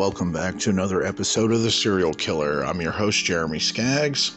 [0.00, 2.64] Welcome back to another episode of The Serial Killer.
[2.64, 4.32] I'm your host, Jeremy Skaggs.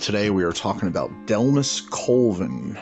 [0.00, 2.76] Today we are talking about Dellmus Colvin.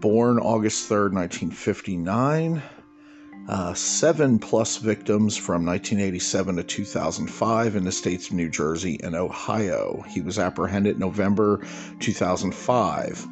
[0.00, 2.62] Born August 3rd, 1959.
[3.48, 9.14] Uh, seven plus victims from 1987 to 2005 in the states of New Jersey and
[9.14, 10.04] Ohio.
[10.06, 11.66] He was apprehended November
[12.00, 13.26] 2005.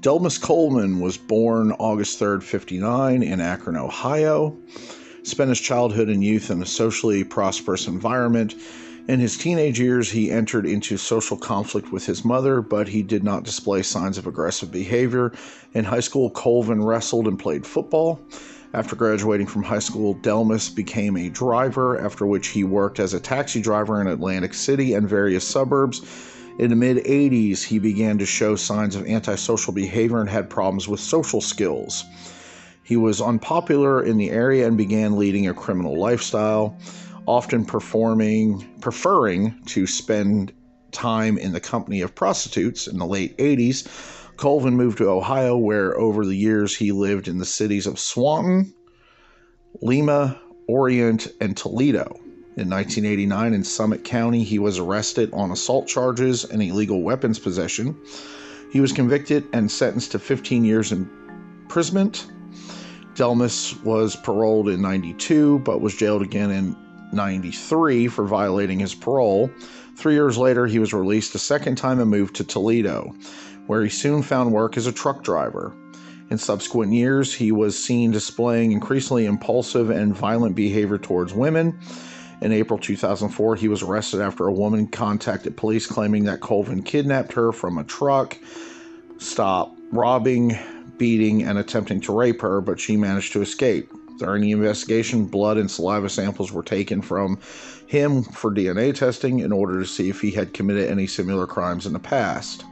[0.00, 4.56] Dellmus Coleman was born August 3rd, 59, in Akron, Ohio.
[5.28, 8.54] Spent his childhood and youth in a socially prosperous environment.
[9.08, 13.22] In his teenage years, he entered into social conflict with his mother, but he did
[13.22, 15.32] not display signs of aggressive behavior.
[15.74, 18.20] In high school, Colvin wrestled and played football.
[18.72, 23.20] After graduating from high school, Dellmus became a driver, after which he worked as a
[23.20, 26.00] taxi driver in Atlantic City and various suburbs.
[26.58, 30.88] In the mid 80s, he began to show signs of antisocial behavior and had problems
[30.88, 32.04] with social skills.
[32.88, 36.74] He was unpopular in the area and began leading a criminal lifestyle,
[37.26, 40.54] often performing preferring to spend
[40.90, 43.86] time in the company of prostitutes in the late 80s.
[44.38, 48.72] Colvin moved to Ohio, where over the years he lived in the cities of Swanton,
[49.82, 52.06] Lima, Orient, and Toledo.
[52.56, 57.94] In 1989, in Summit County, he was arrested on assault charges and illegal weapons possession.
[58.72, 62.28] He was convicted and sentenced to 15 years imprisonment.
[63.18, 66.76] Dellmus was paroled in 92, but was jailed again in
[67.12, 69.50] 93 for violating his parole.
[69.96, 73.12] Three years later, he was released a second time and moved to Toledo,
[73.66, 75.74] where he soon found work as a truck driver.
[76.30, 81.76] In subsequent years, he was seen displaying increasingly impulsive and violent behavior towards women.
[82.40, 87.32] In April 2004, he was arrested after a woman contacted police claiming that Colvin kidnapped
[87.32, 88.38] her from a truck,
[89.18, 90.56] stop, robbing,
[90.98, 93.90] beating, and attempting to rape her, but she managed to escape.
[94.18, 97.38] During the investigation, blood and saliva samples were taken from
[97.86, 101.86] him for DNA testing in order to see if he had committed any similar crimes
[101.86, 102.64] in the past.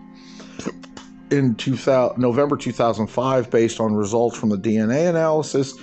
[1.31, 5.75] In 2000, November 2005, based on results from the DNA analysis,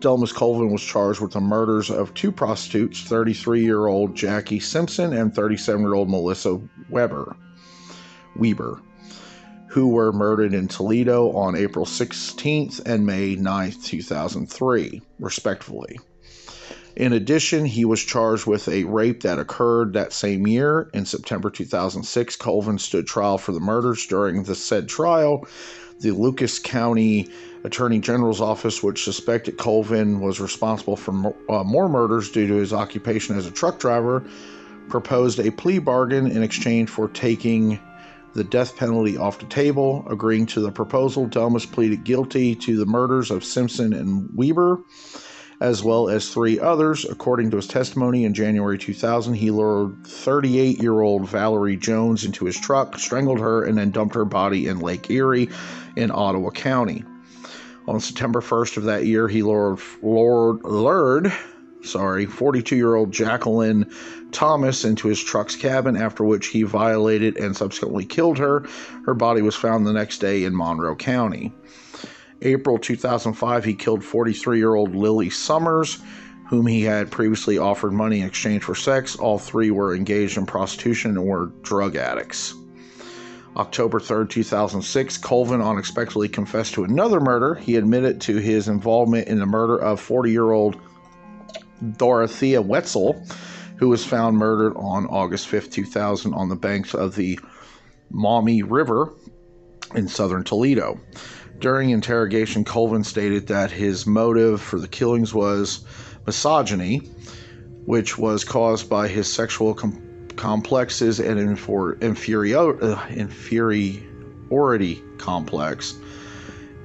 [0.00, 5.12] Dellmus Colvin was charged with the murders of two prostitutes, 33 year old Jackie Simpson
[5.12, 6.58] and 37 year old Melissa
[6.88, 7.36] Weber,
[8.36, 8.80] Weber,
[9.70, 16.00] who were murdered in Toledo on April 16th and May 9th, 2003, respectively.
[16.96, 20.90] In addition, he was charged with a rape that occurred that same year.
[20.92, 24.06] In September 2006, Colvin stood trial for the murders.
[24.06, 25.46] During the said trial,
[26.00, 27.28] the Lucas County
[27.62, 32.72] Attorney General's office, which suspected Colvin was responsible for uh, more murders due to his
[32.72, 34.24] occupation as a truck driver,
[34.88, 37.78] proposed a plea bargain in exchange for taking
[38.34, 40.04] the death penalty off the table.
[40.08, 44.80] Agreeing to the proposal, Dellmus pleaded guilty to the murders of Simpson and Weber,
[45.60, 47.04] as well as three others.
[47.04, 52.44] According to his testimony in January 2000, he lured 38 year old Valerie Jones into
[52.44, 55.48] his truck, strangled her, and then dumped her body in Lake Erie
[55.96, 57.04] in Ottawa County.
[57.88, 61.32] On September 1st of that year, he lured, lured, lured
[61.82, 63.90] sorry, 42 year old Jacqueline
[64.32, 68.64] Thomas into his truck's cabin, after which he violated and subsequently killed her.
[69.04, 71.52] Her body was found the next day in Monroe County.
[72.42, 75.98] April 2005, he killed 43 year old Lily Summers,
[76.48, 79.16] whom he had previously offered money in exchange for sex.
[79.16, 82.54] All three were engaged in prostitution and were drug addicts.
[83.56, 87.56] October 3rd, 2006, Colvin unexpectedly confessed to another murder.
[87.56, 90.80] He admitted to his involvement in the murder of 40 year old
[91.96, 93.22] Dorothea Wetzel,
[93.76, 97.38] who was found murdered on August 5th, 2000, on the banks of the
[98.10, 99.12] Maumee River
[99.94, 101.00] in southern Toledo.
[101.58, 105.84] During interrogation, Colvin stated that his motive for the killings was
[106.26, 106.98] misogyny,
[107.84, 115.94] which was caused by his sexual com- complexes and infor- inferior- uh, inferiority complex.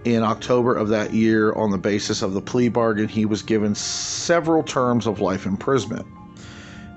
[0.06, 3.74] In October of that year, on the basis of the plea bargain, he was given
[3.74, 6.06] several terms of life imprisonment.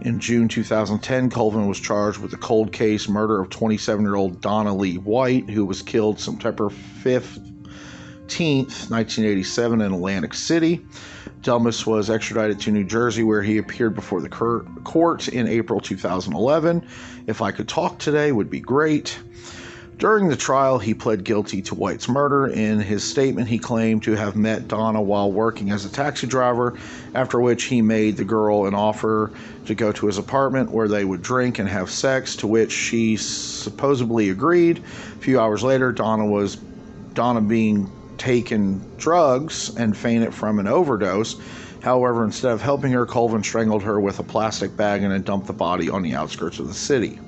[0.02, 4.42] In June 2010, Colvin was charged with the cold case murder of 27 year old
[4.42, 7.38] Donna Lee White, who was killed September 5th,
[8.28, 10.84] 1987, in Atlantic City.
[11.40, 16.86] Dellmus was extradited to New Jersey, where he appeared before the court in April 2011.
[17.26, 19.18] If I could talk today, would be great.
[19.98, 22.46] During the trial, he pled guilty to White's murder.
[22.46, 26.74] In his statement, he claimed to have met Donna while working as a taxi driver,
[27.16, 29.32] after which he made the girl an offer
[29.66, 33.16] to go to his apartment where they would drink and have sex, to which she
[33.16, 34.78] supposedly agreed.
[34.78, 36.58] A few hours later, Donna was
[37.14, 41.34] Donna being taken drugs and fainted from an overdose.
[41.82, 45.48] However, instead of helping her, Colvin strangled her with a plastic bag and then dumped
[45.48, 47.18] the body on the outskirts of the city.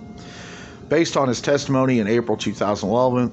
[0.90, 3.30] Based on his testimony in April 2011,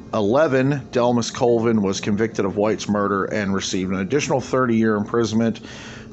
[0.92, 5.62] Dellmus Colvin was convicted of White's murder and received an additional 30 year imprisonment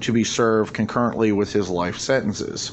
[0.00, 2.72] to be served concurrently with his life sentences.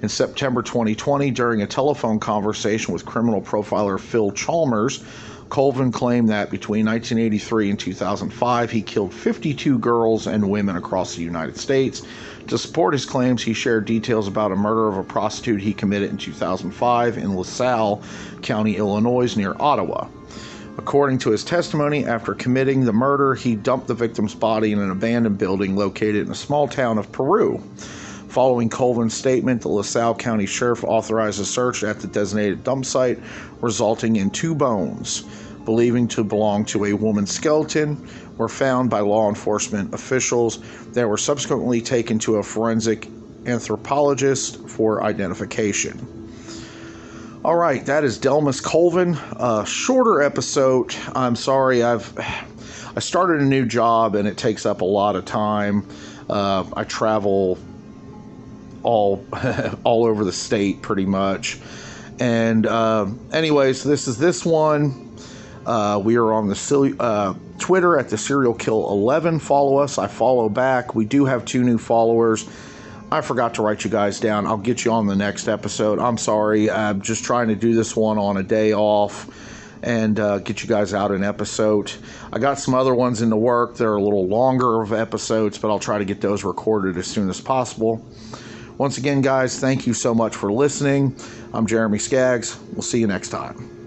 [0.00, 5.04] In September 2020, during a telephone conversation with criminal profiler Phil Chalmers,
[5.48, 11.22] Colvin claimed that between 1983 and 2005, he killed 52 girls and women across the
[11.22, 12.02] United States.
[12.48, 16.10] To support his claims, he shared details about a murder of a prostitute he committed
[16.10, 18.02] in 2005 in LaSalle
[18.42, 20.08] County, Illinois, near Ottawa.
[20.78, 24.90] According to his testimony, after committing the murder, he dumped the victim's body in an
[24.90, 27.62] abandoned building located in a small town of Peru.
[28.28, 33.18] Following Colvin's statement, the LaSalle County Sheriff authorized a search at the designated dump site,
[33.62, 35.22] resulting in two bones,
[35.64, 40.58] believing to belong to a woman's skeleton, were found by law enforcement officials
[40.92, 43.08] that were subsequently taken to a forensic
[43.46, 46.14] anthropologist for identification.
[47.44, 49.16] All right, that is Dellmus Colvin.
[49.36, 50.94] A shorter episode.
[51.14, 52.12] I'm sorry, I've
[52.94, 55.86] I started a new job and it takes up a lot of time.
[56.28, 57.56] Uh, I travel
[58.82, 59.24] all
[59.84, 61.58] all over the state pretty much.
[62.20, 65.16] And uh, anyways, this is this one.
[65.66, 69.38] Uh, we are on the uh, Twitter at the Serial Kill 11.
[69.38, 69.98] Follow us.
[69.98, 70.94] I follow back.
[70.94, 72.48] We do have two new followers.
[73.10, 74.46] I forgot to write you guys down.
[74.46, 75.98] I'll get you on the next episode.
[75.98, 76.70] I'm sorry.
[76.70, 79.28] I'm just trying to do this one on a day off
[79.82, 81.92] and uh, get you guys out an episode.
[82.32, 83.76] I got some other ones in the work.
[83.76, 87.30] They're a little longer of episodes, but I'll try to get those recorded as soon
[87.30, 88.04] as possible.
[88.78, 91.12] Once again, guys, thank you so much for listening.
[91.52, 92.56] I'm Jeremy Skaggs.
[92.72, 93.77] We'll see you next time.